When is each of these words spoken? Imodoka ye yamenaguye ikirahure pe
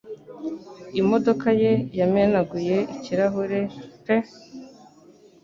Imodoka 1.01 1.47
ye 1.61 1.73
yamenaguye 1.99 2.77
ikirahure 2.95 3.61
pe 4.05 4.17